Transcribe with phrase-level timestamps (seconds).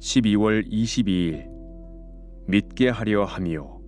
[0.00, 1.46] 12월 22일.
[2.46, 3.80] 믿게 하려 함이요.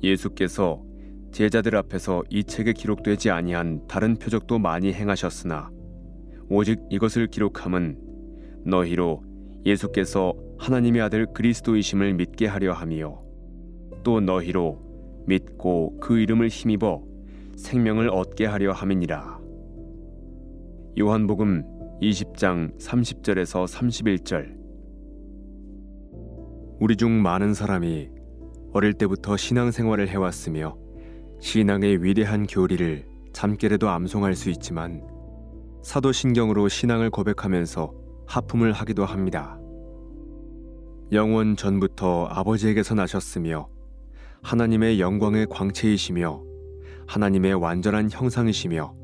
[0.00, 0.80] 예수께서
[1.32, 5.70] 제자들 앞에서 이 책에 기록되지 아니한 다른 표적도 많이 행하셨으나
[6.48, 7.98] 오직 이것을 기록함은
[8.64, 9.24] 너희로
[9.66, 13.24] 예수께서 하나님의 아들 그리스도이심을 믿게 하려 함이요.
[14.04, 17.02] 또 너희로 믿고 그 이름을 힘입어
[17.56, 19.40] 생명을 얻게 하려 함이니라.
[20.96, 24.54] 요한복음 20장 30절에서 31절
[26.80, 28.08] 우리 중 많은 사람이
[28.72, 30.76] 어릴 때부터 신앙생활을 해왔으며
[31.40, 35.06] 신앙의 위대한 교리를 잠결에도 암송할 수 있지만
[35.82, 37.92] 사도신경으로 신앙을 고백하면서
[38.26, 39.58] 하품을 하기도 합니다.
[41.12, 43.68] 영원 전부터 아버지에게서 나셨으며
[44.42, 46.42] 하나님의 영광의 광채이시며
[47.06, 49.03] 하나님의 완전한 형상이시며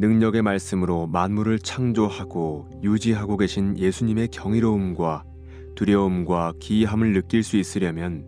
[0.00, 5.24] 능력의 말씀으로 만물을 창조하고 유지하고 계신 예수님의 경이로움과
[5.74, 8.24] 두려움과 기이함을 느낄 수 있으려면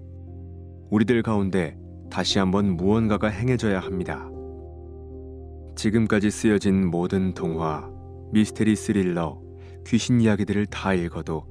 [0.90, 1.78] 우리들 가운데
[2.10, 4.28] 다시 한번 무언가가 행해져야 합니다.
[5.76, 7.88] 지금까지 쓰여진 모든 동화,
[8.32, 9.40] 미스테리 스릴러,
[9.86, 11.46] 귀신 이야기들을 다 읽어도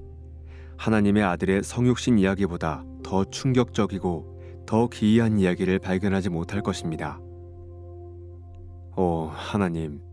[0.78, 7.22] 하나님의 아들의 성육신 이야기보다 더 충격적이고 더 기이한 이야기를 발견하지 못할 것입니다.
[8.98, 10.09] 오, 하나님.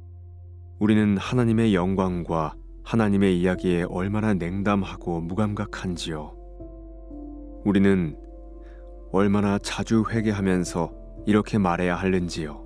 [0.78, 6.34] 우리는 하나님의 영광과 하나님의 이야기에 얼마나 냉담하고 무감각한지요.
[7.64, 8.16] 우리는
[9.10, 10.92] 얼마나 자주 회개하면서
[11.26, 12.62] 이렇게 말해야 하는지요.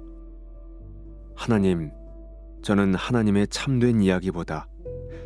[1.37, 1.93] 하나님,
[2.63, 4.67] 저는 하나님의 참된 이야기보다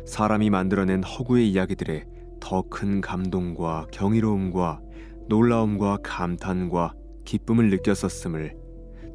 [0.05, 2.05] 사람이 만들어낸 허구의 이야기들에
[2.39, 4.79] 더 큰 감동과 경이로움과
[5.27, 6.93] 놀라움과 감탄과
[7.25, 8.55] 기쁨을 느꼈었음을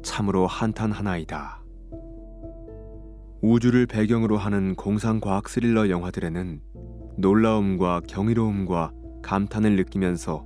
[0.03, 1.60] 참으로 한탄하나이다.
[3.43, 6.61] 우주를 배경으로 하는 공상과학 스릴러 영화들에는
[7.17, 8.91] 놀라움과 경이로움과
[9.23, 10.45] 감탄을 느끼면서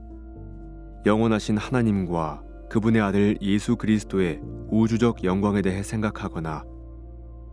[1.05, 6.63] 영원하신 하나님과 그분의 아들 예수 그리스도의 우주적 영광에 대해 생각하거나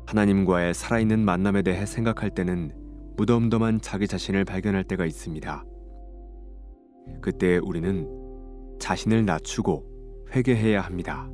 [0.06, 2.72] 하나님과의 살아있는 만남에 대해 생각할 때는
[3.16, 5.64] 무덤덤한 자기 자신을 발견할 때가 있습니다.
[7.20, 8.08] 그때 우리는
[8.78, 11.28] 자신을 낮추고 회개해야 합니다.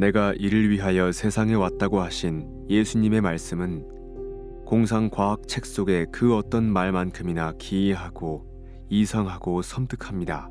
[0.00, 8.46] 내가 이를 위하여 세상에 왔다고 하신 예수님의 말씀은 공상과학 책 속의 그 어떤 말만큼이나 기이하고
[8.88, 10.48] 이상하고 섬뜩합니다.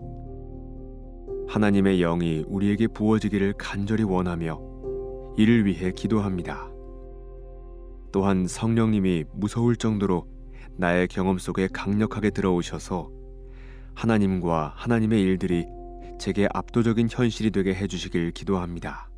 [1.48, 4.62] 하나님의 영이 우리에게 부어지기를 간절히 원하며
[5.36, 6.70] 이를 위해 기도합니다.
[8.12, 10.28] 또한 성령님이 무서울 정도로
[10.78, 13.10] 나의 경험 속에 강력하게 들어오셔서
[13.96, 15.66] 하나님과 하나님의 일들이
[16.20, 19.09] 제게 압도적인 현실이 되게 해주시길 기도합니다.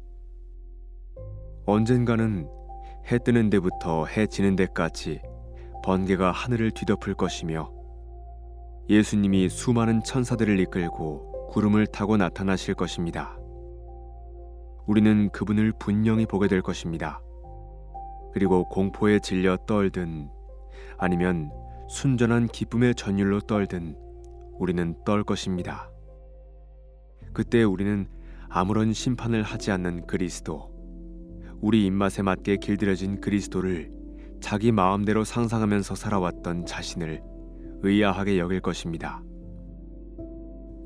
[1.66, 2.50] 언젠가는
[3.12, 5.22] 해 뜨는 데부터 해 지는 데까지
[5.84, 7.72] 번개가 하늘을 뒤덮을 것이며
[8.90, 13.38] 예수님이 수많은 천사들을 이끌고 구름을 타고 나타나실 것입니다.
[14.88, 17.22] 우리는 그분을 분명히 보게 될 것입니다.
[18.34, 20.30] 그리고 공포에 질려 떨든
[20.98, 21.52] 아니면
[21.90, 23.96] 순전한 기쁨의 전율로 떨든
[24.54, 25.90] 우리는 떨 것입니다.
[27.34, 28.08] 그때 우리는
[28.50, 30.71] 아무런 심판을 하지 않는 그리스도,
[31.62, 33.92] 우리 입맛에 맞게 길들여진 그리스도를
[34.42, 37.22] 자기 마음대로 상상하면서 살아왔던 자신을
[37.84, 39.22] 의아하게 여길 것입니다.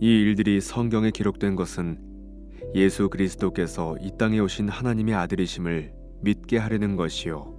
[0.02, 2.02] 이 일들이 성경에 기록된 것은
[2.76, 7.56] 예수 그리스도께서 이 땅에 오신 하나님의 아들이심을 믿게 하려는 것이요.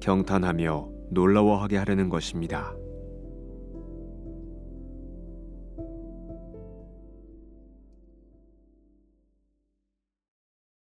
[0.00, 2.72] 경탄하며 놀라워하게 하려는 것입니다.